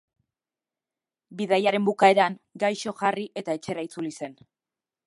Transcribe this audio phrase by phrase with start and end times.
[1.41, 4.37] Bidaiaren bukaeran, gaixo jarri eta etxera itzuli zen.